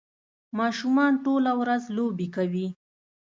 ماشومان 0.59 1.13
ټوله 1.23 1.51
ورځ 1.61 1.83
لوبې 1.97 2.27
کوي. 2.35 2.67